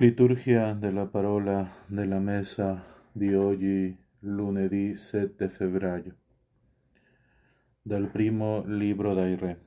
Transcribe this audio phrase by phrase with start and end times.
[0.00, 6.14] Liturgia della parola della messa di oggi, lunedì 7 febbraio,
[7.82, 9.60] dal primo libro dai Re.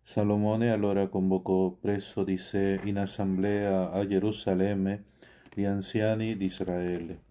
[0.00, 5.06] Salomone allora convocò presso di sé in assemblea a Gerusalemme
[5.52, 7.22] gli anziani di Israele,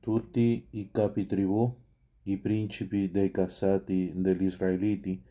[0.00, 1.72] tutti i capi tribù,
[2.24, 5.22] i principi dei casati degli israeliti,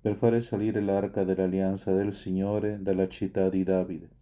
[0.00, 4.15] per fare salire l'arca dell'alleanza del Signore dalla città di Davide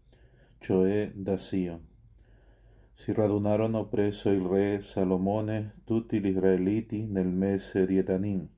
[0.64, 1.36] cioè da.
[1.36, 8.48] Si radunarono presso il re Salomone tutti gli israeliti nel mese di Etanim,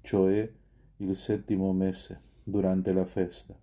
[0.00, 0.50] cioè
[0.96, 3.54] il settimo mese, durante la festa.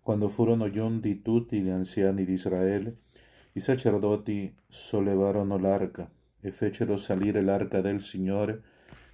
[0.00, 7.80] Quando furono giunti tutti gli anziani di i sacerdoti sollevarono l'arca e fecero salire l'arca
[7.80, 8.62] del Signore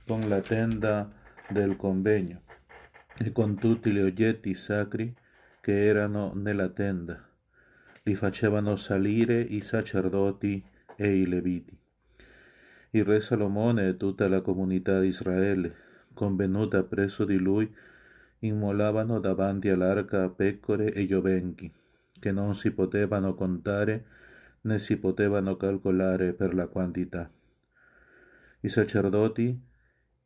[0.07, 1.11] con la tenda
[1.49, 2.43] del convegno
[3.17, 5.17] e con tutti gli oggetti sacri
[5.63, 7.29] che erano nella tenda
[8.05, 10.63] li facevano salire i sacerdoti
[10.97, 11.77] e i leviti.
[12.91, 15.75] Il re Salomone e tutta la comunità di Israele,
[16.13, 17.73] convenuta presso di lui,
[18.41, 21.73] immolavano davanti all'arca pecore e giovenchi,
[22.21, 24.05] che non si potevano contare
[24.63, 27.31] né si potevano calcolare per la quantità.
[28.61, 29.61] I sacerdoti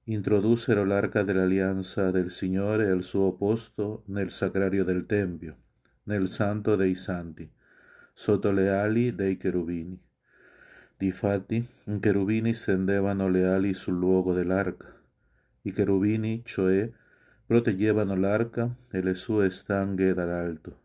[0.05, 5.57] introdussero l'arca dell'alleanza del Signore al suo posto nel sacrario del Tempio,
[6.05, 7.51] nel Santo dei Santi,
[8.19, 9.97] sotto le ali dei cherubini.
[10.97, 14.93] Difatti, i cherubini stendevano le ali sul luogo dell'arca.
[15.63, 16.91] I cherubini, cioè,
[17.47, 20.81] proteggevano l'arca e le sue stanghe dall'alto.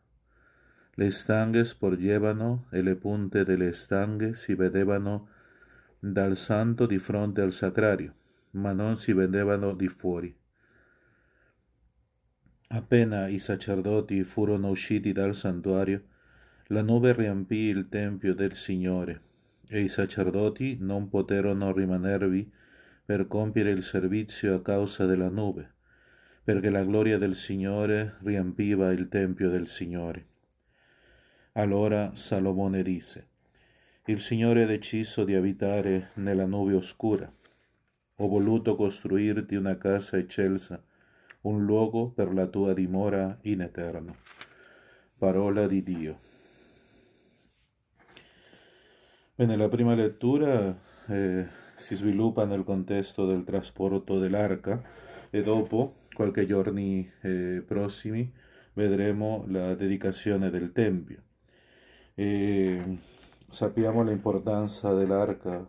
[0.93, 5.29] Le stanghe sporgevano e le punte delle stanghe si vedevano
[5.97, 8.13] dal santo di fronte al sacrario,
[8.51, 10.31] ma non si vedevano di fuori.
[12.67, 16.11] Appena i sacerdoti furono usciti dal santuario,
[16.67, 19.21] la nube riempì il Tempio del Signore,
[19.67, 22.49] e i sacerdoti non poterono rimanervi
[23.05, 25.71] per compiere il servizio a causa della nube,
[26.43, 30.25] perché la gloria del Signore riempiva il Tempio del Signore.
[31.53, 33.27] Allora Salomone disse,
[34.05, 37.31] Il Signore ha deciso di abitare nella nube oscura.
[38.17, 40.81] Ho voluto costruirti una casa eccelsa,
[41.41, 44.15] un luogo per la tua dimora in eterno.
[45.17, 46.31] Parola di Dio.
[49.35, 54.79] Bene, la prima lettura eh, si sviluppa nel contesto del trasporto dell'arca
[55.31, 58.31] e dopo, qualche giorni eh, prossimi,
[58.73, 61.23] vedremo la dedicazione del Tempio.
[62.13, 62.99] E
[63.49, 65.67] sappiamo l'importanza dell'arca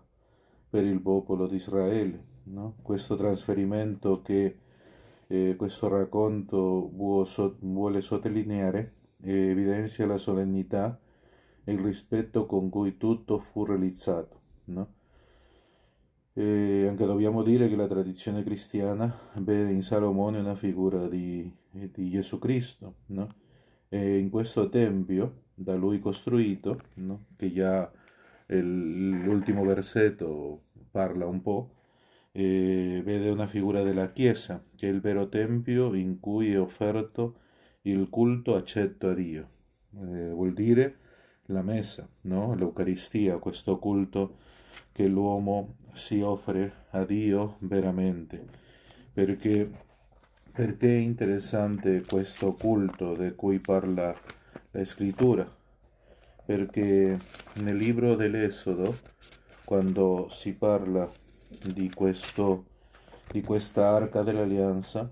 [0.69, 2.77] per il popolo di Israele, no?
[2.83, 4.59] questo trasferimento che
[5.27, 8.93] eh, questo racconto vuole sottolineare
[9.23, 11.04] evidenzia la solennità e
[11.65, 14.41] il rispetto con cui tutto fu realizzato.
[14.65, 14.93] No?
[16.37, 22.39] Anche dobbiamo dire che la tradizione cristiana vede in Salomone una figura di, di Gesù
[22.39, 23.29] Cristo, no?
[23.91, 27.27] in questo tempio da lui costruito, no?
[27.37, 27.91] che già
[28.47, 31.71] l'ultimo versetto parla un po',
[32.33, 37.37] vede una figura della Chiesa, che è il vero tempio in cui è offerto
[37.83, 39.49] il culto accetto a Dio.
[39.97, 40.97] Eh, vuol dire
[41.47, 42.55] la messa, no?
[42.55, 44.37] l'Eucaristia, questo culto
[44.93, 48.63] che l'uomo si offre a Dio veramente.
[49.13, 49.71] Perché,
[50.53, 54.15] perché è interessante questo culto di cui parla
[54.71, 55.63] la scrittura?
[56.47, 57.19] Perché
[57.55, 58.99] nel libro dell'Esodo,
[59.65, 61.11] quando si parla
[61.49, 62.65] di, questo,
[63.31, 65.11] di questa arca dell'alleanza,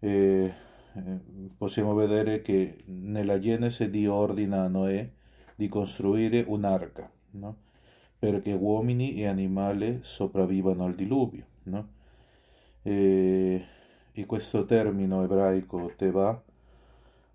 [0.00, 0.52] eh,
[0.94, 1.20] eh
[1.56, 5.10] possiamo vedere che nella Genesi Dio ordina a Noè
[5.58, 7.56] di costruire un'arca, no?
[8.16, 11.44] perché uomini e animali sopravvivano al diluvio.
[11.64, 11.88] No?
[12.82, 13.64] E,
[14.12, 16.40] e questo termine ebraico teva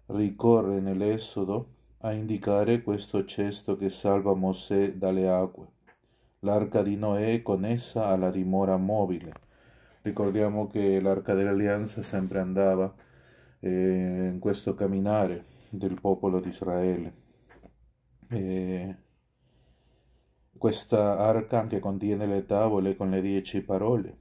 [0.06, 5.68] ricorre nell'Esodo a indicare questo cesto che salva Mosè dalle acque.
[6.39, 9.33] L'arca di Noè è connessa alla dimora mobile.
[10.01, 12.94] Ricordiamo che l'arca dell'alleanza sempre andava
[13.59, 17.22] eh, in questo camminare del popolo di Israele.
[18.33, 18.95] E
[20.57, 24.18] questa arca anche contiene le tavole con le dieci parole,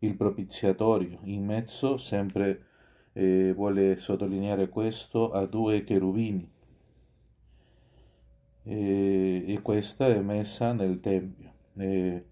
[0.00, 2.66] il propiziatorio, in mezzo sempre
[3.12, 6.54] eh, vuole sottolineare questo a due cherubini
[8.66, 11.52] e, e questa è messa nel Tempio.
[11.76, 12.26] E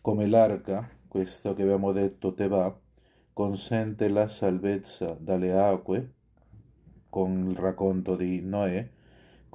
[0.00, 2.74] come l'arca, questo che abbiamo detto Teva,
[3.32, 6.14] consente la salvezza dalle acque
[7.10, 8.88] con il racconto di Noè,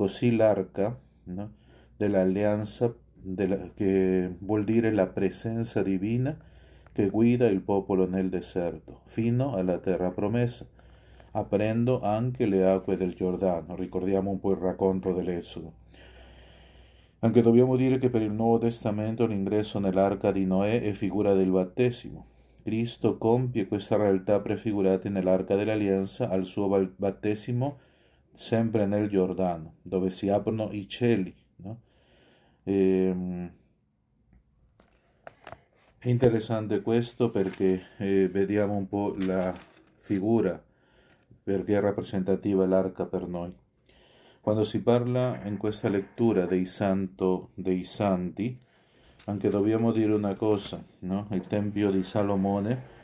[0.02, 1.52] così l'arca no?
[1.96, 2.92] dell'alleanza
[3.76, 6.36] che vuol dire la presenza divina
[6.92, 10.66] che guida il popolo nel deserto fino alla terra promessa,
[11.34, 13.76] aprendo anche le acque del Giordano.
[13.76, 15.74] Ricordiamo un po' il racconto dell'Esodo.
[17.20, 21.52] Anche dobbiamo dire che per il Nuovo Testamento l'ingresso nell'arca di Noè è figura del
[21.52, 22.26] battesimo.
[22.64, 27.90] Cristo compie questa realtà prefigurata nell'arca dell'alleanza al suo battesimo
[28.34, 31.34] sempre nel Giordano, dove si aprono i cieli.
[31.58, 31.80] No?
[32.64, 33.52] E, ehm,
[35.98, 39.54] è interessante questo perché eh, vediamo un po' la
[40.00, 40.60] figura,
[41.44, 43.54] perché è rappresentativa l'arca per noi.
[44.42, 48.58] Quando si parla in questa lettura dei, santo, dei santi,
[49.26, 51.28] anche dobbiamo dire una cosa, no?
[51.30, 53.01] il Tempio di Salomone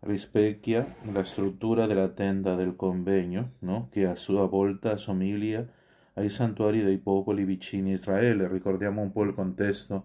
[0.00, 3.88] rispecchia la struttura della tenda del convegno, no?
[3.90, 5.66] che a sua volta assomiglia
[6.14, 8.48] ai santuari dei popoli vicini a Israele.
[8.48, 10.04] Ricordiamo un po' il contesto,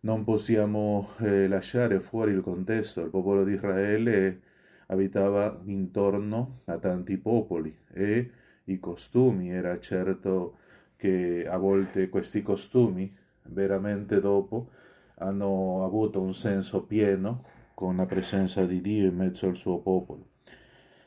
[0.00, 4.40] non possiamo eh, lasciare fuori il contesto, il popolo di Israele
[4.86, 8.30] abitava intorno a tanti popoli e
[8.64, 10.58] i costumi, era certo
[10.96, 14.70] che a volte questi costumi veramente dopo
[15.16, 17.44] hanno avuto un senso pieno
[17.82, 20.28] con la presenza di Dio in mezzo al suo popolo.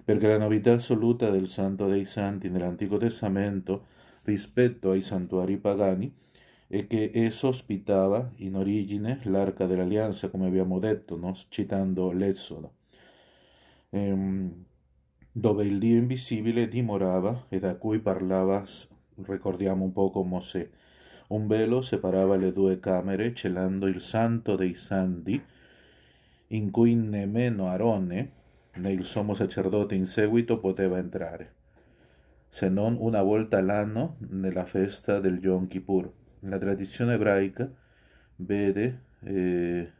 [0.03, 3.85] Perché la novità assoluta del Santo dei Santi nell'Antico Testamento
[4.23, 6.13] rispetto ai santuari pagani
[6.67, 11.33] è che esso ospitava in origine l'arca dell'alleanza, come abbiamo detto, no?
[11.47, 12.73] citando l'Esodo.
[13.91, 14.65] Ehm,
[15.31, 18.65] dove il Dio invisibile dimorava e da cui parlava,
[19.23, 20.69] ricordiamo un poco Mosè.
[21.27, 25.41] Un velo separava le due camere, celando il santo dei santi,
[26.47, 28.31] in cui nemmeno Arone,
[28.75, 31.53] né il sommo sacerdote in seguito, poteva entrare,
[32.49, 36.11] se non una volta l'anno nella festa del Yom Kippur.
[36.41, 37.69] La tradizione ebraica
[38.35, 39.91] vede eh,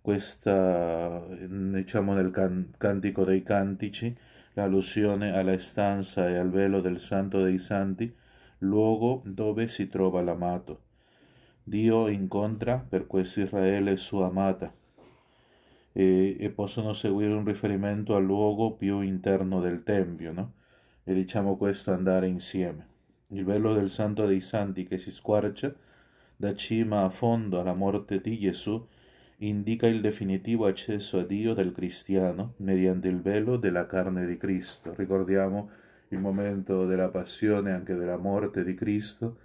[0.00, 4.16] questa, diciamo nel can- Cantico dei Cantici,
[4.54, 8.14] l'allusione alla stanza e al velo del Santo dei Santi,
[8.58, 10.82] luogo dove si trova l'amato.
[11.62, 14.72] Dio incontra per questo Israele sua amata
[15.96, 20.52] e, e, possono seguire un riferimento al luogo più interno del Tempio, no?
[21.04, 22.86] E diciamo questo andare insieme.
[23.28, 25.72] Il velo del Santo dei Santi che si squarcia
[26.36, 28.84] da cima a fondo alla morte di Gesù
[29.38, 34.94] indica il definitivo accesso a Dio del cristiano mediante il velo della carne di Cristo.
[34.96, 35.70] Ricordiamo
[36.08, 39.36] il momento della passione e anche della morte di Cristo,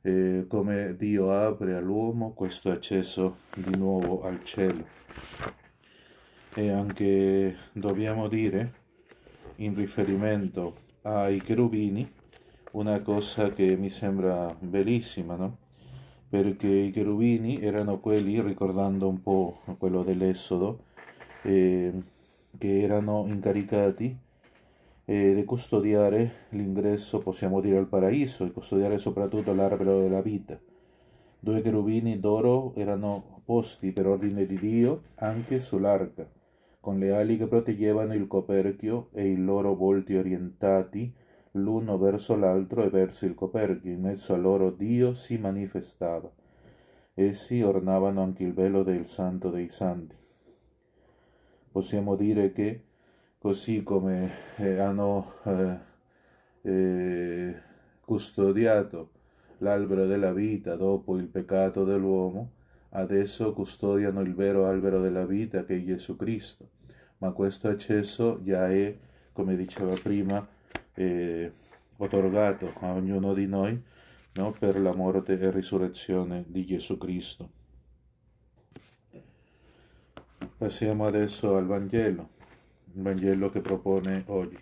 [0.00, 5.63] eh, come Dio apre all'uomo questo accesso di nuovo al cielo.
[6.56, 8.72] E anche dobbiamo dire,
[9.56, 12.08] in riferimento ai cherubini,
[12.72, 15.56] una cosa che mi sembra bellissima, no?
[16.28, 20.84] perché i cherubini erano quelli, ricordando un po' quello dell'Esodo,
[21.42, 21.92] eh,
[22.56, 24.16] che erano incaricati
[25.04, 30.58] eh, di custodiare l'ingresso, possiamo dire, al paradiso, e custodiare soprattutto l'albero della vita.
[31.38, 36.26] Due cherubini d'oro erano posti per ordine di Dio anche sull'arca,
[36.84, 41.10] con le ali proteggevano il coperchio e i loro volti orientati
[41.52, 46.30] l'uno verso l'altro e verso il coperchio, in mezzo a loro Dio si manifestava.
[47.14, 50.14] Essi ornavano anche il velo del Santo dei Santi.
[51.72, 52.84] Possiamo dire che
[53.38, 55.78] così come eh, hanno eh,
[56.60, 57.54] eh,
[58.02, 59.10] custodiato
[59.58, 62.50] l'albero della vita dopo il peccato dell'uomo,
[62.94, 66.70] adesso custodiano il vero albero della vita che è Gesù Cristo.
[67.18, 68.96] Ma questo accesso già è,
[69.32, 70.46] come diceva prima,
[70.94, 71.52] eh,
[71.96, 73.80] otorgato a ognuno di noi
[74.34, 74.52] no?
[74.52, 77.50] per la morte e risurrezione di Gesù Cristo.
[80.56, 82.30] Passiamo adesso al Vangelo,
[82.94, 84.58] il Vangelo che propone oggi.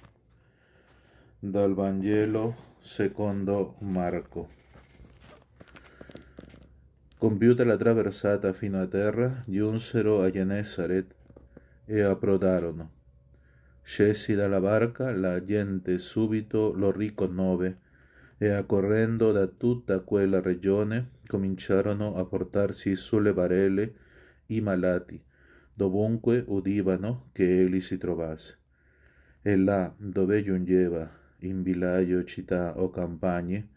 [1.39, 4.62] Dal Vangelo secondo Marco.
[7.23, 11.15] Compiuta la traversata fino a terra, giunsero a Genesaret
[11.85, 12.91] e approdarono.
[13.81, 17.79] Scesi dalla barca, la gente subito lo riconobbe
[18.39, 23.95] e accorrendo da tutta quella regione cominciarono a portarsi sulle barelle
[24.47, 25.23] i malati,
[25.73, 28.59] dovunque udivano che egli si trovasse.
[29.43, 31.09] E là dove giungeva,
[31.43, 33.69] in villaggio, città o campagne,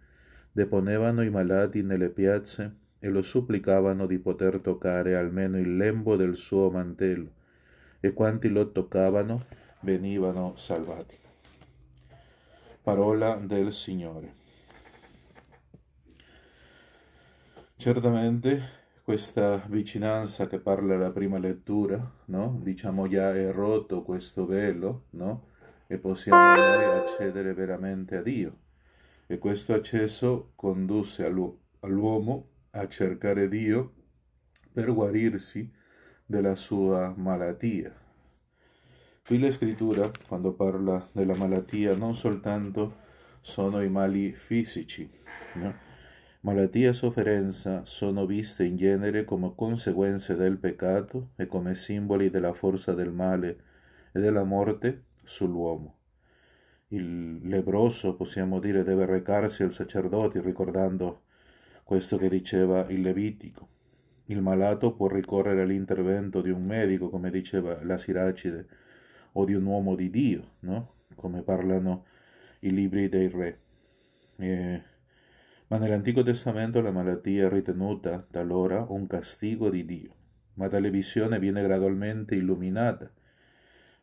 [0.51, 6.35] deponevano i malati nelle piazze e lo supplicavano di poter toccare almeno il lembo del
[6.35, 7.29] suo mantello,
[7.99, 9.45] e quanti lo toccavano
[9.81, 11.15] venivano salvati.
[12.81, 14.33] Parola del Signore.
[17.75, 18.61] Certamente
[19.03, 22.57] questa vicinanza che parla la prima lettura, no?
[22.63, 25.49] Diciamo già è rotto questo velo, no?
[25.85, 26.59] E possiamo
[26.93, 28.57] accedere veramente a Dio.
[29.27, 31.23] E questo accesso condusse
[31.81, 33.93] all'uomo a cercare Dio
[34.71, 35.71] per guarirsi
[36.25, 37.93] della sua malattia.
[39.25, 43.03] Qui la scrittura, quando parla della malattia, non soltanto
[43.41, 45.09] sono i mali fisici?
[46.41, 52.53] Malattia e sofferenza sono viste in genere come conseguenze del peccato e come simboli della
[52.53, 53.63] forza del male
[54.11, 55.95] e della morte sull'uomo.
[56.89, 61.23] Il lebroso, possiamo dire, deve recarsi al sacerdote ricordando
[61.85, 63.69] questo che diceva il Levitico.
[64.25, 68.67] Il malato può ricorrere all'intervento di un medico, come diceva la Siracide,
[69.33, 70.93] o di un uomo di Dio, no?
[71.13, 72.05] come parlano
[72.61, 73.59] i libri dei re.
[74.37, 74.81] E
[75.67, 80.11] ma nell'Antico Testamento la malattia è ritenuta talora un castigo di Dio,
[80.55, 83.11] ma tale visione viene gradualmente illuminata.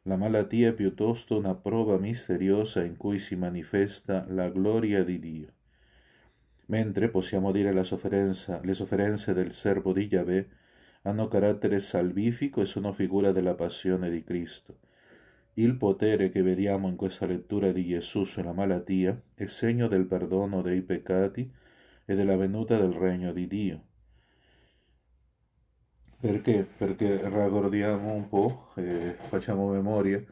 [0.03, 5.49] La malattia è piuttosto una prova misteriosa in cui si manifesta la gloria di Dio.
[6.73, 10.49] Mentre possiamo dire la sofferenza, le sofferenze del servo di Yahweh
[11.03, 14.79] hanno carattere salvifico e sono figura della passione di Cristo.
[15.55, 20.63] Il potere che vediamo in questa lettura di Gesù sulla malattia è segno del perdono
[20.63, 21.53] dei peccati
[22.07, 23.85] e della venuta del regno di Dio.
[26.19, 26.67] Perché?
[26.79, 30.25] Perché ragguardiamo un po', eh, facciamo memoria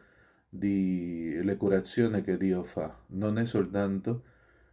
[0.48, 2.98] delle curazioni che Dio fa.
[3.08, 4.22] Non è soltanto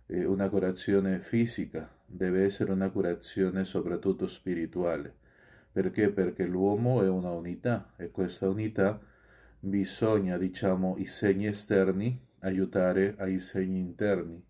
[0.07, 5.13] eh, una curazione fisica, deve essere una curazione soprattutto spirituale.
[5.71, 6.09] Perché?
[6.09, 8.99] Perché l'uomo è una unità e questa unità
[9.59, 14.43] bisogna, diciamo, i segni esterni aiutare ai segni interni,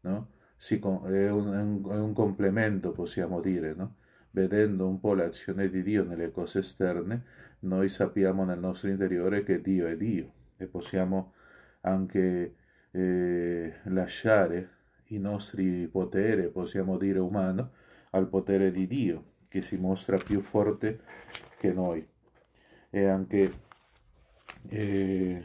[0.00, 0.32] no?
[0.56, 3.96] Si, è, un, è un complemento, possiamo dire, no?
[4.30, 7.24] Vedendo un po' l'azione di Dio nelle cose esterne,
[7.60, 11.32] noi sappiamo nel nostro interiore che Dio è Dio e possiamo
[11.82, 12.56] anche
[12.90, 14.77] eh, lasciare
[15.08, 17.72] i nostri poteri, possiamo dire umano,
[18.10, 21.00] al potere di Dio, che si mostra più forte
[21.58, 22.06] che noi.
[22.90, 23.52] E anche
[24.68, 25.44] eh,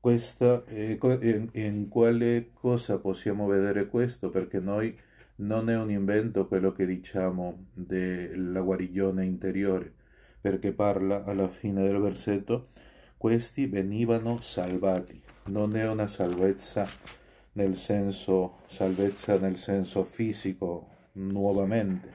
[0.00, 4.30] questa, eh, in, in, quale cosa possiamo vedere questo?
[4.30, 4.96] Perché noi
[5.36, 9.92] non è un invento quello che diciamo della guarigione interiore,
[10.40, 12.68] perché parla alla fine del versetto,
[13.16, 16.86] questi venivano salvati, non è una salvezza
[17.54, 22.08] nel senso, salvezza nel senso fisico nuovamente,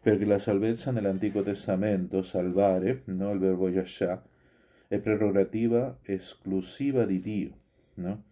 [0.00, 3.32] perché la salvezza nell'Antico Testamento, salvare, no?
[3.32, 4.22] il verbo yasha,
[4.86, 7.50] è prerogativa esclusiva di Dio,
[7.94, 8.22] no?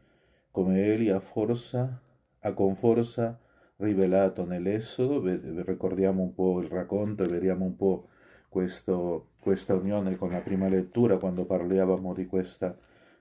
[0.51, 2.01] come Egli ha, forza,
[2.41, 3.39] ha con forza
[3.77, 5.23] rivelato nell'Esodo,
[5.65, 8.09] ricordiamo un po' il racconto e vediamo un po'
[8.49, 12.77] questo, questa unione con la prima lettura quando parlavamo di questa,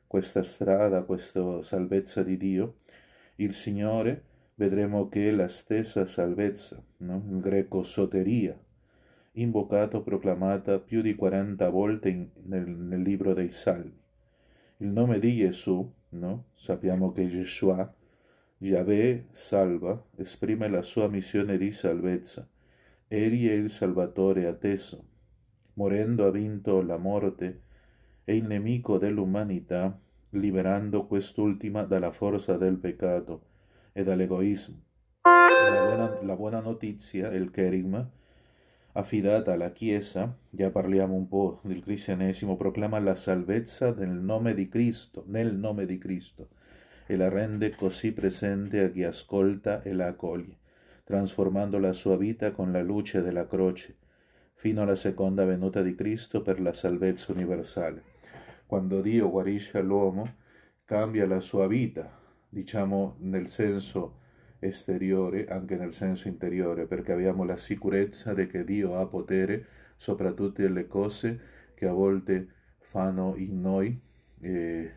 [0.06, 2.76] questa strada, questa salvezza di Dio,
[3.36, 4.24] il Signore
[4.56, 7.24] vedremo che è la stessa salvezza, no?
[7.28, 8.58] in greco soteria,
[9.34, 13.98] invocato, proclamata più di 40 volte in, nel, nel, libro dei Salmi.
[14.78, 16.46] Il nome di Gesù, no?
[16.54, 17.92] sappiamo che Yeshua,
[18.58, 22.48] Yahweh salva, esprime la sua missione di salvezza.
[23.08, 25.04] Egli è il Salvatore atteso.
[25.74, 27.62] Morendo ha vinto la morte
[28.24, 30.00] e il nemico dell'umanità,
[30.32, 33.42] liberando quest'ultima dalla forza del peccato
[33.92, 34.76] e dall'egoismo.
[35.24, 38.08] La buona, la buona notizia, il kerigma,
[38.94, 44.68] affidata alla Chiesa, già parliamo un po' del cristianesimo, proclama la salvezza nel nome di
[44.68, 46.50] Cristo, nel nome di Cristo,
[47.06, 50.58] e la rende così presente a chi ascolta e la accoglie,
[51.04, 53.98] trasformando la sua vita con la luce della croce,
[54.54, 58.11] fino alla seconda venuta di Cristo per la salvezza universale.
[58.72, 60.24] Quando Dio guarisce l'uomo,
[60.86, 62.10] cambia la sua vita,
[62.48, 64.20] diciamo nel senso
[64.60, 69.66] esteriore, anche nel senso interiore, perché abbiamo la sicurezza di che Dio ha potere
[69.98, 71.40] sopra tutte le cose
[71.74, 72.48] che a volte
[72.80, 74.00] fanno in noi
[74.40, 74.92] eh,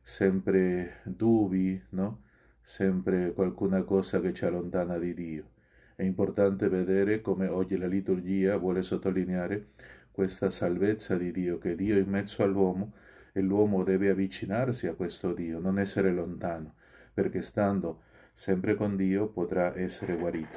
[0.00, 2.22] sempre dubbi, no?
[2.62, 5.48] sempre qualcuna cosa che ci allontana di Dio.
[5.96, 9.70] È importante vedere come oggi la liturgia vuole sottolineare
[10.10, 12.92] questa salvezza di Dio, che Dio è in mezzo all'uomo
[13.32, 16.74] e l'uomo deve avvicinarsi a questo Dio, non essere lontano
[17.12, 18.02] perché stando
[18.32, 20.56] sempre con Dio potrà essere guarito.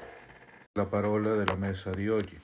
[0.74, 2.40] La parola della messa di oggi.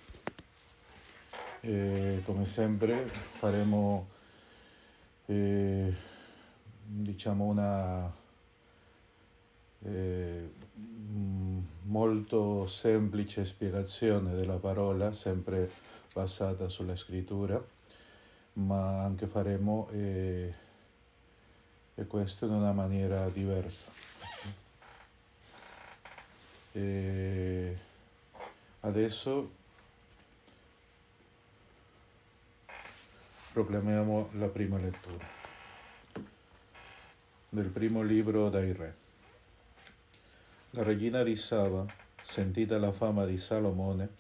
[1.62, 4.10] E come sempre faremo
[5.26, 5.94] eh,
[6.84, 8.14] diciamo una
[9.84, 10.50] eh,
[11.84, 15.70] molto semplice spiegazione della parola, sempre
[16.14, 17.64] basata sulla scrittura,
[18.54, 20.54] ma anche faremo e
[22.08, 23.92] questo in una maniera diversa.
[26.72, 27.78] E
[28.82, 29.52] adesso
[33.52, 35.38] proclamiamo la prima lettura
[37.50, 38.96] del primo libro dai re.
[40.72, 41.84] La regina di Saba,
[42.22, 44.19] sentita la fama di Salomone,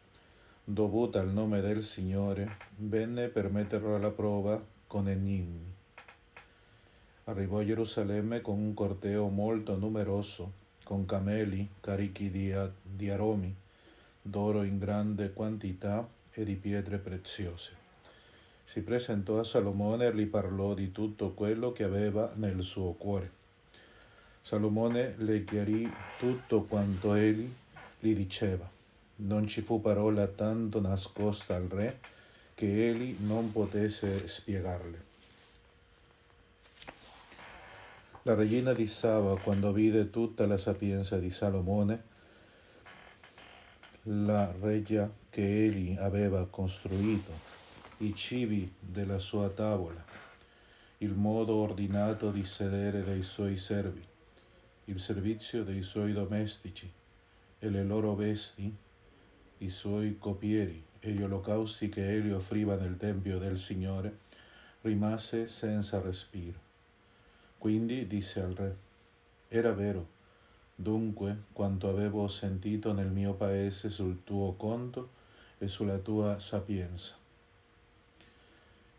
[0.72, 5.74] dovuta al nome del Signore, venne per metterlo alla prova con enigmi.
[7.24, 10.52] Arrivò a Gerusalemme con un corteo molto numeroso,
[10.84, 13.54] con cameli carichi di, di aromi,
[14.22, 17.72] d'oro in grande quantità e di pietre preziose.
[18.64, 23.32] Si presentò a Salomone e gli parlò di tutto quello che aveva nel suo cuore.
[24.42, 27.52] Salomone le chiarì tutto quanto egli
[27.98, 28.78] gli diceva.
[29.22, 32.00] Non ci fu parola tanto nascosta al re
[32.56, 35.08] che egli non potesse spiegarle.
[38.24, 42.04] La regina di Saba, quando vide tutta la sapienza di Salomone,
[44.04, 47.32] la reggia che egli aveva costruito,
[47.98, 50.04] i cibi della sua tavola,
[51.00, 54.06] il modo ordinato di sedere dei suoi servi,
[54.86, 56.90] il servizio dei suoi domestici
[57.60, 58.74] e le loro vesti,
[59.60, 64.18] i suoi copieri e gli olocausti che egli offriva nel Tempio del Signore,
[64.82, 66.60] rimase senza respiro.
[67.58, 68.76] Quindi disse al re,
[69.48, 70.08] era vero,
[70.76, 75.10] dunque, quanto avevo sentito nel mio paese sul tuo conto
[75.58, 77.16] e sulla tua sapienza.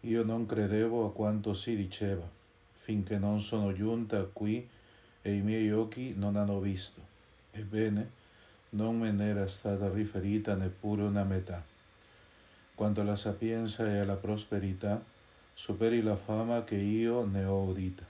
[0.00, 2.28] Io non credevo a quanto si diceva,
[2.72, 4.68] finché non sono giunta qui
[5.22, 7.00] e i miei occhi non hanno visto.
[7.50, 8.18] Ebbene,
[8.70, 11.62] non me n'era stata riferita neppure una metà.
[12.74, 15.02] Quanto alla sapienza e alla prosperità,
[15.52, 18.04] superi la fama che io ne ho udita.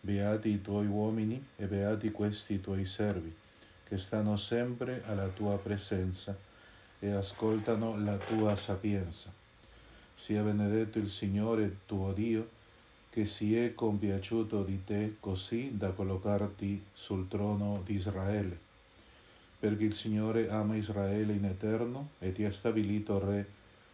[0.00, 3.34] Beati i tuoi uomini e beati questi tuoi servi,
[3.84, 6.36] che stanno sempre alla tua presenza
[6.98, 9.32] e ascoltano la tua sapienza.
[10.14, 12.58] Sia benedetto il Signore tuo Dio,
[13.08, 18.68] che si è compiaciuto di te così da collocarti sul trono di Israele,
[19.60, 23.46] perché il Signore ama Israele in eterno e ti ha stabilito re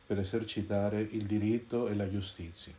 [0.07, 2.73] per esercitare il diritto e la giustizia.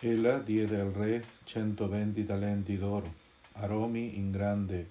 [0.00, 3.14] Ella diede al re centoventi talenti d'oro,
[3.52, 4.90] aromi in grande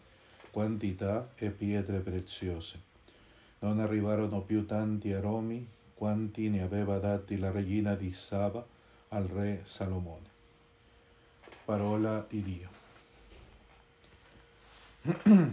[0.49, 2.79] quantità e pietre preziose.
[3.59, 8.65] Non arrivarono più tanti aromi quanti ne aveva dati la regina di Saba
[9.09, 10.29] al re Salomone.
[11.63, 12.69] Parola di Dio.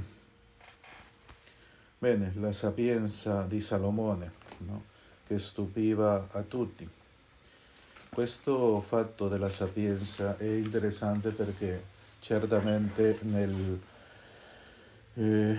[2.01, 4.85] Bene, la sapienza di Salomone, no?
[5.27, 6.89] che stupiva a tutti.
[8.09, 11.83] Questo fatto della sapienza è interessante perché
[12.21, 13.81] certamente nel,
[15.15, 15.57] eh,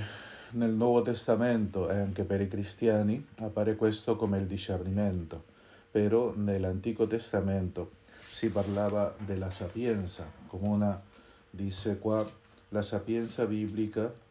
[0.51, 5.43] nel Nuovo Testamento e anche per i cristiani appare questo come il discernimento,
[5.91, 7.91] però nell'Antico Testamento
[8.29, 11.01] si parlava della sapienza, come una
[11.49, 12.25] dice qua,
[12.69, 14.27] la sapienza biblica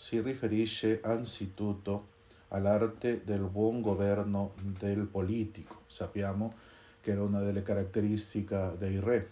[0.00, 2.06] si riferisce anzitutto
[2.48, 5.82] all'arte del buon governo del politico.
[5.88, 6.54] Sappiamo
[7.02, 9.30] che era una delle caratteristiche dei re,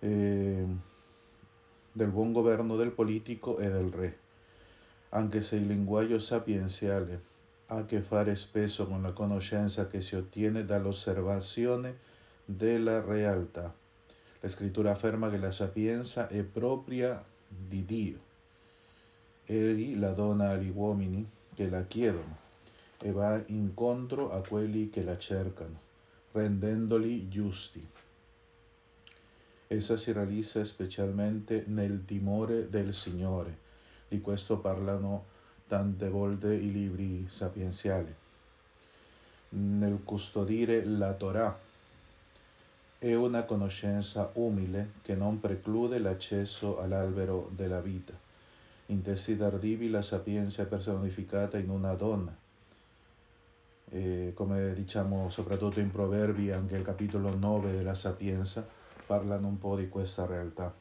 [0.00, 0.66] eh,
[1.92, 4.18] del buon governo del politico e del re,
[5.10, 7.22] anche se il linguaggio sapienziale
[7.66, 11.98] ha a che fare spesso con la conoscenza che si ottiene dall'osservazione
[12.44, 13.72] della realtà.
[14.40, 18.32] La scrittura afferma che la sapienza è propria di Dio
[19.46, 22.38] Egli la dona agli uomini che la chiedono
[22.98, 25.78] e va incontro a quelli che la cercano,
[26.32, 27.86] rendendoli giusti.
[29.66, 33.58] Essa si realizza specialmente nel timore del Signore.
[34.08, 35.26] Di questo parlano
[35.68, 38.14] tante volte i libri sapienziali.
[39.50, 41.58] Nel custodire la Torah
[42.96, 48.23] è una conoscenza umile che non preclude l'accesso all'albero della vita
[48.86, 52.36] in testi tardivi la sapienza personificata in una donna.
[53.88, 58.66] E come diciamo soprattutto in Proverbi, anche il capitolo 9 della sapienza
[59.06, 60.72] parlano un po' di questa realtà.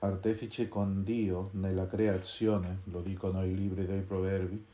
[0.00, 4.64] Artefice con Dio nella creazione, lo dicono i libri dei Proverbi,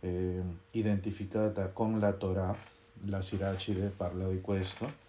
[0.00, 2.54] eh, identificata con la Torah,
[3.06, 5.00] la Siracide parla di questo,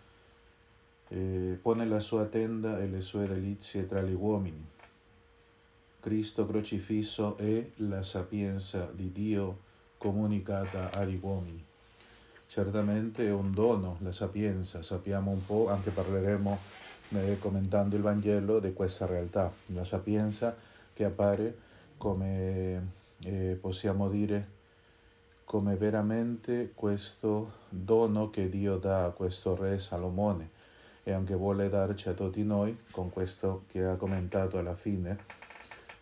[1.09, 4.71] eh, pone la sua tenda e le sue delizie tra gli uomini
[6.03, 9.59] Cristo crocifisso è la sapienza di Dio
[9.97, 11.63] comunicata agli uomini.
[12.45, 16.59] Certamente è un dono la sapienza, sappiamo un po', anche parleremo
[17.07, 20.53] eh, commentando il Vangelo di questa realtà, la sapienza
[20.91, 21.57] che appare
[21.95, 22.85] come
[23.23, 24.49] eh, possiamo dire
[25.45, 30.49] come veramente questo dono che Dio dà a questo re Salomone.
[31.01, 35.42] E anche vuole darci a tutti noi con questo che ha commentato alla fine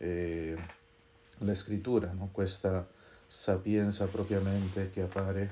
[0.01, 0.57] eh,
[1.37, 2.29] la scrittura, no?
[2.31, 2.87] questa
[3.27, 5.51] sapienza propriamente che appare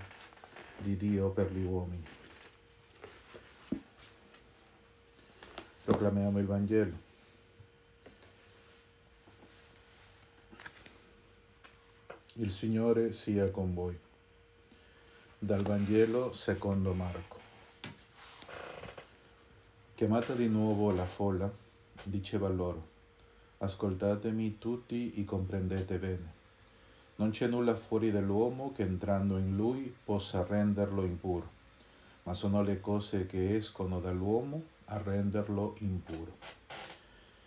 [0.78, 2.04] di Dio per gli uomini.
[5.84, 7.08] Proclamiamo il Vangelo.
[12.34, 13.98] Il Signore sia con voi.
[15.38, 17.38] Dal Vangelo secondo Marco.
[19.96, 21.52] Chiamata di nuovo la folla,
[22.04, 22.88] diceva loro,
[23.62, 26.32] Ascoltatemi tutti e comprendete bene.
[27.18, 31.50] Non c'è nulla fuori dell'uomo che entrando in lui possa renderlo impuro,
[32.24, 36.38] ma sono le cose che escono dall'uomo a renderlo impuro.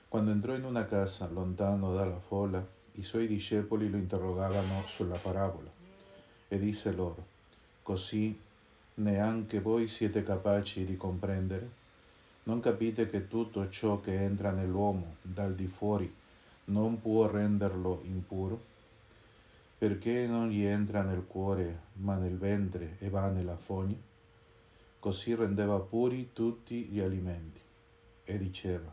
[0.07, 2.63] Quando entrò in una casa lontano dalla folla,
[2.97, 5.71] i suoi discepoli lo interrogavano sulla parabola
[6.47, 7.25] e disse loro,
[7.83, 8.39] così
[8.97, 11.81] neanche voi siete capaci di comprendere?
[12.45, 16.13] Non capite che tutto ciò che entra nell'uomo dal di fuori
[16.65, 18.61] non può renderlo impuro?
[19.79, 23.97] Perché non gli entra nel cuore, ma nel ventre e va nella fogna?
[24.99, 27.61] Così rendeva puri tutti gli alimenti.
[28.25, 28.93] E diceva,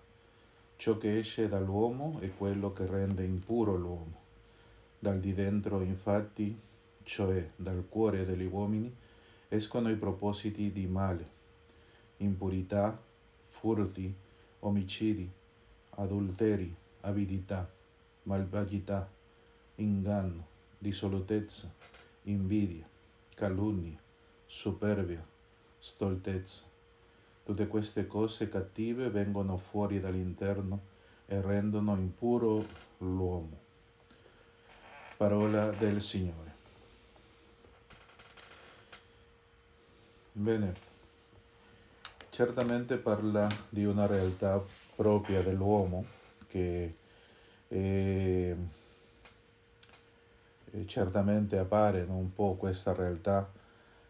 [0.76, 4.18] ciò che esce dall'uomo è quello che rende impuro l'uomo.
[5.00, 6.56] Dal di dentro, infatti,
[7.02, 8.96] cioè dal cuore degli uomini,
[9.48, 11.30] escono i propositi di male,
[12.18, 13.08] impurità,
[13.50, 14.16] furti,
[14.60, 15.30] omicidi,
[15.96, 17.70] adulteri, avidità,
[18.24, 19.10] malvagità,
[19.76, 21.70] inganno, dissolutezza,
[22.24, 22.88] invidia,
[23.36, 24.00] calunnia,
[24.46, 25.26] superbia,
[25.78, 26.64] stoltezza.
[27.44, 30.80] Tutte queste cose cattive vengono fuori dall'interno
[31.26, 32.66] e rendono impuro
[33.00, 33.68] l'uomo.
[35.18, 36.56] Parola del Signore.
[40.32, 40.74] Bene,
[42.30, 44.64] certamente parla di una realtà
[44.96, 46.06] propria dell'uomo
[46.48, 46.96] che
[47.68, 48.56] è,
[50.86, 53.52] certamente appare un po' questa realtà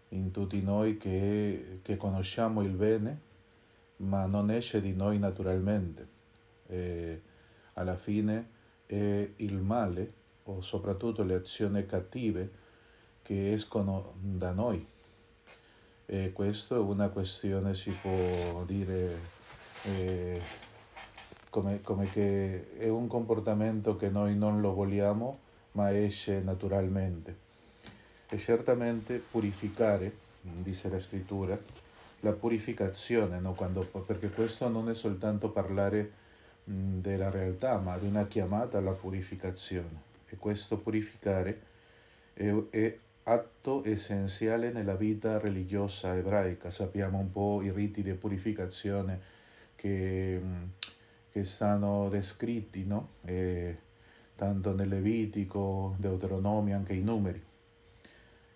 [0.09, 3.19] in tutti noi che, che conosciamo il bene,
[3.97, 6.07] ma non esce di noi naturalmente.
[6.67, 7.21] E
[7.73, 8.49] alla fine
[8.85, 12.51] è il male o soprattutto le azioni cattive
[13.21, 14.85] che escono da noi
[16.11, 19.15] e questo è una questione, si può dire,
[19.83, 20.41] eh,
[21.51, 25.37] come, come che è un comportamento che noi non lo vogliamo,
[25.73, 27.37] ma esce naturalmente.
[28.27, 31.55] E certamente purificare, dice la scrittura,
[32.21, 33.53] la purificazione, no?
[33.53, 36.11] Quando, perché questo non è soltanto parlare
[36.63, 40.07] mh, della realtà, ma di una chiamata alla purificazione.
[40.27, 41.61] E questo purificare
[42.33, 42.97] è, è
[43.29, 46.71] atto essenziale nella vita religiosa ebraica.
[46.71, 49.21] Sappiamo un po' i riti di purificazione
[49.75, 50.63] che, mm,
[51.29, 53.09] che stanno descritti, no?
[53.25, 53.77] eh,
[54.35, 57.41] tanto nel Levitico, Deuteronomio, anche i numeri.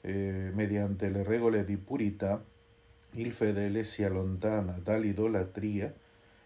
[0.01, 2.43] Eh, mediante le regole di purità
[3.11, 5.93] il fedele si allontana dall'idolatria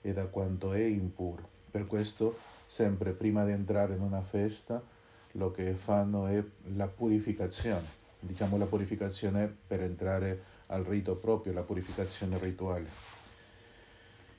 [0.02, 1.48] e da quanto è impuro.
[1.72, 4.84] Per questo, sempre prima di entrare in una festa,
[5.32, 6.44] lo che fanno è
[6.76, 13.16] la purificazione diciamo la purificazione per entrare al rito proprio, la purificazione rituale.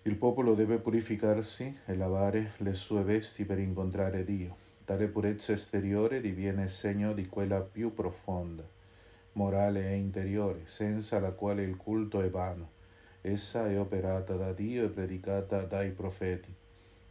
[0.03, 4.67] Il popolo deve purificarsi e lavare le sue vesti per incontrare Dio.
[4.85, 8.67] Tale purezza esteriore diviene segno di quella più profonda,
[9.33, 12.71] morale e interiore, senza la quale il culto è vano.
[13.21, 16.55] Essa è operata da Dio e predicata dai profeti.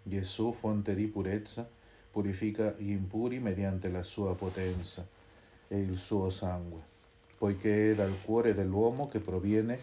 [0.02, 1.70] Gesù, fonte di purezza,
[2.10, 5.08] purifica gli impuri mediante la sua potenza
[5.68, 6.82] e il suo sangue,
[7.38, 9.80] poiché è dal cuore dell'uomo che proviene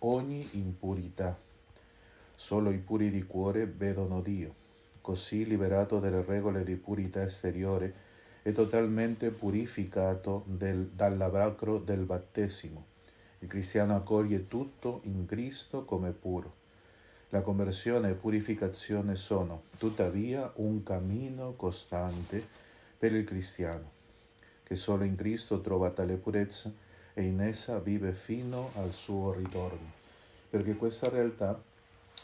[0.00, 1.36] ogni impurità.
[2.34, 4.54] Solo i puri di cuore vedono Dio.
[5.00, 8.06] Così, liberato dalle regole di purità esteriore,
[8.42, 12.86] è totalmente purificato del, dall'abacro del battesimo.
[13.40, 16.54] Il cristiano accoglie tutto in Cristo come puro.
[17.30, 22.46] La conversione e purificazione sono, tuttavia, un cammino costante
[22.98, 23.96] per il cristiano
[24.68, 26.70] che solo in Cristo trova tale purezza
[27.14, 29.96] e in essa vive fino al suo ritorno.
[30.50, 31.58] Perché questa realtà,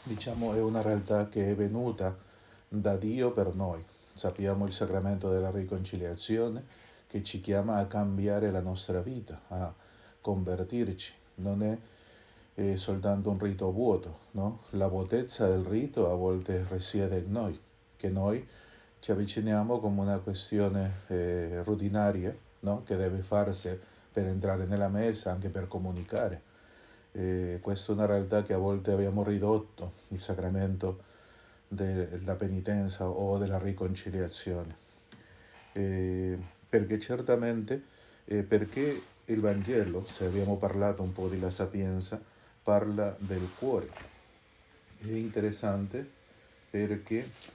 [0.03, 2.15] diciamo, è una realtà che è venuta
[2.67, 3.83] da Dio per noi.
[4.13, 6.63] sappiamo il sacramento della riconciliazione
[7.07, 9.73] che ci chiama a cambiare la nostra vita, a
[10.21, 11.13] convertirci.
[11.35, 11.77] Non è
[12.53, 14.61] eh, soltanto un rito vuoto, no?
[14.71, 17.59] La vuotezza del rito a volte risiede in noi,
[17.97, 18.47] che noi
[19.05, 22.81] ci avviciniamo come una questione eh, rutinaria, no?
[22.83, 23.79] Che deve farsi
[24.11, 26.41] per entrare nella messa, anche per comunicare.
[27.11, 31.03] Eh, questa è una realtà che a volte abbiamo ridotto, il sacramento
[31.67, 34.75] della penitenza o della riconciliazione.
[35.73, 37.83] Eh, perché certamente,
[38.25, 42.19] eh, perché il Vangelo, se abbiamo parlato un po' della sapienza,
[42.63, 43.87] parla del cuore.
[44.99, 46.09] È interessante
[46.71, 47.53] perché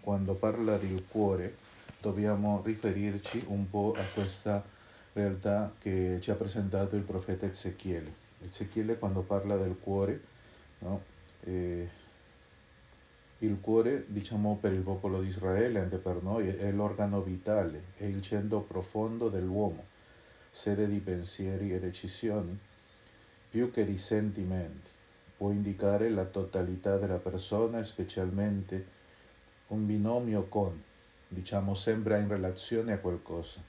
[0.00, 1.56] quando parla del cuore
[2.00, 4.64] dobbiamo riferirci un po' a questa
[5.12, 8.26] realtà che ci ha presentato il profeta Ezechiele.
[8.44, 10.20] Ezechiele quando parla del cuore,
[10.78, 11.02] no?
[11.44, 11.88] eh,
[13.38, 18.04] il cuore, diciamo per il popolo di Israele, anche per noi, è l'organo vitale, è
[18.04, 19.86] il centro profondo dell'uomo,
[20.50, 22.58] sede di pensieri e decisioni,
[23.50, 24.90] più che di sentimenti.
[25.36, 28.96] Può indicare la totalità della persona, specialmente
[29.68, 30.82] un binomio con,
[31.28, 33.62] diciamo sempre in relazione a qualcosa.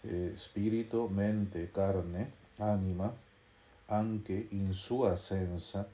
[0.00, 3.14] Eh, spirito, mente, carne, anima,
[3.86, 5.88] anche in sua assenza,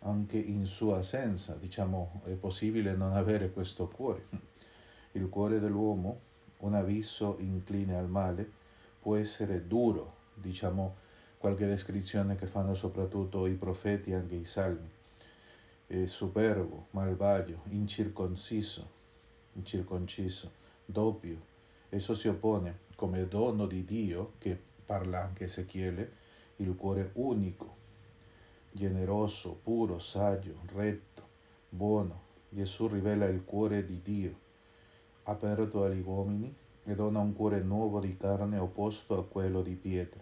[0.00, 4.26] anche in sua assenza, diciamo, è possibile non avere questo cuore.
[5.12, 6.20] Il cuore dell'uomo,
[6.58, 8.50] un avviso incline al male,
[9.00, 10.96] può essere duro, diciamo,
[11.38, 14.90] qualche descrizione che fanno soprattutto i profeti, anche i salmi.
[15.94, 18.90] È superbo, malvagio, incirconciso,
[19.52, 20.50] incirconciso,
[20.84, 21.40] doppio.
[21.88, 26.12] Esso si oppone come dono di Dio, che parla anche Ezechiele,
[26.56, 27.76] il cuore unico,
[28.72, 31.28] generoso, puro, saggio, retto,
[31.68, 32.22] buono.
[32.48, 34.36] Gesù rivela il cuore di Dio,
[35.22, 36.52] aperto agli uomini
[36.82, 40.20] e dona un cuore nuovo di carne opposto a quello di pietra,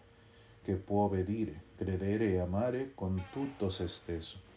[0.63, 4.51] che può obbedire, credere e amare con tutto se stesso.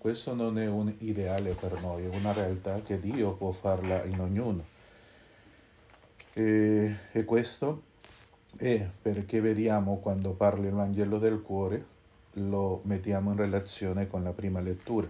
[0.00, 4.18] Questo non è un ideale per noi, è una realtà che Dio può farla in
[4.18, 4.64] ognuno.
[6.32, 7.82] E, e questo
[8.56, 11.84] è perché vediamo quando parla il Vangelo del cuore,
[12.32, 15.06] lo mettiamo in relazione con la prima lettura.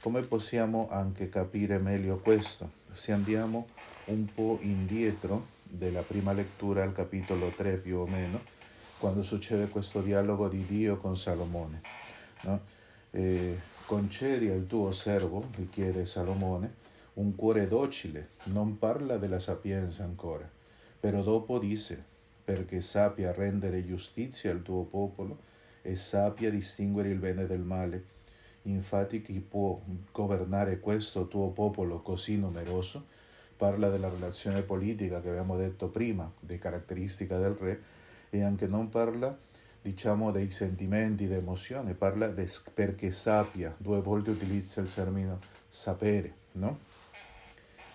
[0.00, 2.70] Come possiamo anche capire meglio questo?
[2.92, 3.66] Se andiamo
[4.04, 8.40] un po' indietro della prima lettura al capitolo 3 più o meno,
[8.98, 11.80] quando succede questo dialogo di Dio con Salomone.
[12.42, 12.60] No?
[13.10, 16.76] Eh, concedi al tuo servo, richiede Salomone,
[17.14, 20.48] un cuore docile, non parla della sapienza ancora,
[20.98, 22.02] però dopo dice,
[22.42, 25.36] perché sappia rendere giustizia al tuo popolo
[25.82, 28.04] e sappia distinguere il bene dal male.
[28.62, 29.78] Infatti chi può
[30.10, 33.04] governare questo tuo popolo così numeroso
[33.58, 37.82] parla della relazione politica che abbiamo detto prima, di caratteristica del re,
[38.30, 39.36] e anche non parla,
[39.82, 46.34] diciamo, dei sentimenti, di emozioni, parla de, perché sappia, due volte utilizza il termine sapere,
[46.52, 46.78] no?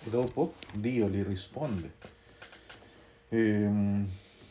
[0.03, 1.93] E dopo Dio gli risponde,
[3.29, 4.07] ehm,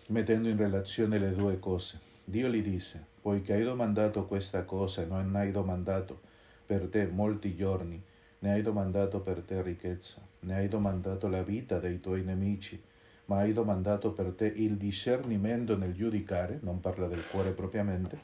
[0.08, 2.00] mettendo in relazione le due cose.
[2.24, 6.20] Dio gli disse, poiché hai domandato questa cosa e non hai domandato
[6.64, 8.02] per te molti giorni,
[8.38, 12.82] ne hai domandato per te ricchezza, ne hai domandato la vita dei tuoi nemici,
[13.26, 18.18] ma hai domandato per te il discernimento nel giudicare, non parla del cuore propriamente,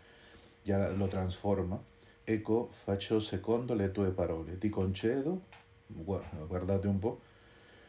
[0.63, 1.81] già lo trasforma,
[2.25, 5.43] ecco faccio secondo le tue parole, ti concedo,
[5.87, 7.21] guardate un po',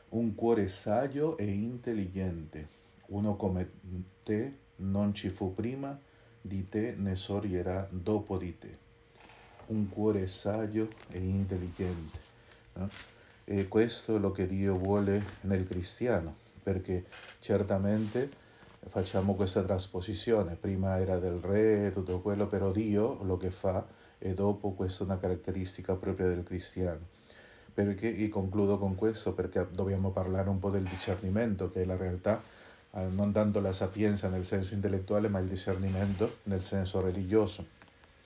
[0.10, 2.68] un cuore saggio e intelligente,
[3.08, 3.70] uno come
[4.24, 6.00] te non ci fu prima,
[6.42, 8.78] di te ne sorgerà dopo di te.
[9.68, 12.20] Un cuore saggio e intelligente.
[12.74, 12.90] No?
[13.46, 17.06] E questo è lo che Dio vuole nel cristiano, perché
[17.40, 18.30] certamente
[18.88, 23.86] facciamo questa trasposizione, prima era del re e tutto quello, però Dio lo che fa
[24.18, 27.12] e dopo questa è una caratteristica propria del cristiano.
[27.74, 31.98] Perché, e concludo con questo, perché dobbiamo parlare un po' del discernimento, che è la
[31.98, 32.42] realtà
[33.10, 37.66] non tanto la sapienza nel senso intellettuale, ma il discernimento nel senso religioso,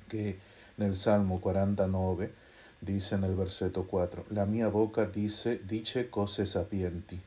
[0.05, 0.37] che
[0.75, 2.33] nel Salmo 49
[2.77, 7.19] dice nel versetto 4, la mia bocca dice, dice cose sapienti,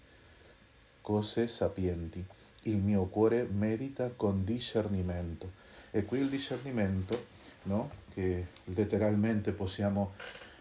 [1.10, 2.24] cose sapienti,
[2.62, 5.50] il mio cuore medita con discernimento.
[5.90, 7.24] E qui il discernimento,
[7.64, 7.90] no?
[8.10, 10.12] che letteralmente possiamo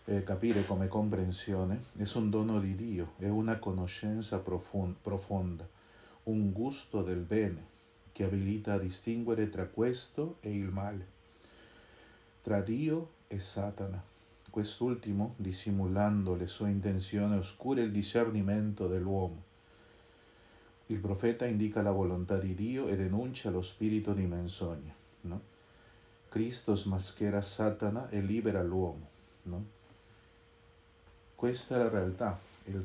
[0.06, 5.70] eh, capire come comprensione, è un dono di Dio, è una conoscenza profonda
[6.24, 7.68] un gusto del bene
[8.12, 11.08] che abilita a distinguere tra questo e il male,
[12.42, 14.04] tra Dio e Satana.
[14.50, 19.49] quest'ultimo, dissimulando le sue intenzioni, oscura il discernimento dell'uomo.
[20.92, 24.92] Il profeta indica la volontà di Dio e denuncia lo spirito di menzogna.
[25.22, 25.42] No?
[26.30, 29.08] Cristo smaschera Satana e libera l'uomo.
[29.44, 29.66] No?
[31.36, 32.40] Questa è la realtà.
[32.66, 32.84] Il,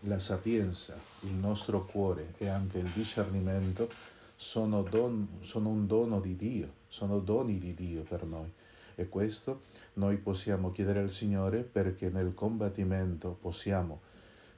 [0.00, 3.88] la sapienza, il nostro cuore e anche il discernimento
[4.34, 8.52] sono, don, sono un dono di Dio, sono doni di Dio per noi.
[8.96, 9.62] E questo
[9.94, 14.00] noi possiamo chiedere al Signore perché nel combattimento possiamo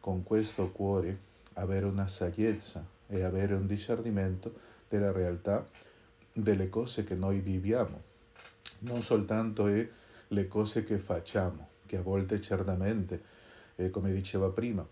[0.00, 5.66] con questo cuore avere una saggezza e avere un discernimento della realtà
[6.32, 8.02] delle cose che noi viviamo,
[8.80, 13.22] non soltanto le cose che facciamo, che a volte certamente,
[13.76, 14.86] eh, come diceva prima,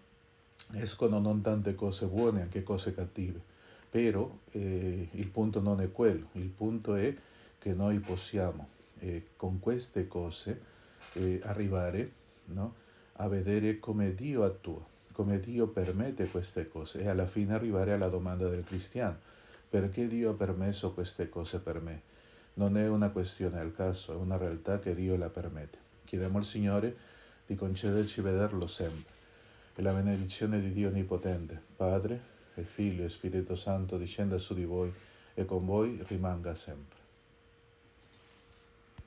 [0.73, 3.41] escono non tante cose buone, anche cose cattive,
[3.89, 7.15] però eh, il punto non è quello, il punto è
[7.59, 8.69] che noi possiamo
[8.99, 10.61] eh, con queste cose
[11.15, 12.13] eh, arrivare
[12.47, 12.75] no,
[13.15, 14.85] a vedere come Dio attua,
[15.19, 19.19] come Dio permette queste cose e alla fine arrivare alla domanda del cristiano,
[19.69, 22.03] perché Dio ha permesso queste cose per me?
[22.55, 25.79] Non è una questione al caso, è una realtà che Dio la permette.
[26.05, 26.97] Chiediamo al Signore
[27.45, 29.13] di concederci vederlo sempre.
[29.75, 32.21] E la benedizione di Dio Onnipotente, Padre
[32.55, 34.93] e Figlio e Spirito Santo discenda su di voi
[35.35, 36.98] e con voi rimanga sempre.